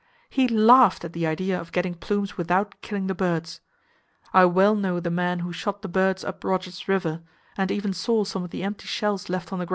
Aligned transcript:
He 0.31 0.47
laughed 0.47 1.05
at 1.05 1.13
the 1.13 1.27
idea 1.27 1.61
of 1.61 1.71
getting 1.71 1.93
plumes 1.93 2.35
without 2.35 2.81
killing 2.81 3.05
the 3.05 3.13
birds! 3.13 3.61
I 4.33 4.45
well 4.45 4.73
know 4.73 4.99
the 4.99 5.11
man 5.11 5.41
who 5.41 5.53
shot 5.53 5.83
the 5.83 5.87
birds 5.87 6.23
up 6.23 6.43
Rogers 6.43 6.87
River, 6.87 7.21
and 7.55 7.69
even 7.69 7.93
saw 7.93 8.23
some 8.23 8.43
of 8.43 8.49
the 8.49 8.63
empty 8.63 8.87
shells 8.87 9.29
left 9.29 9.53
on 9.53 9.59
the 9.59 9.65
ground 9.65 9.69
by 9.69 9.69
him. 9.69 9.69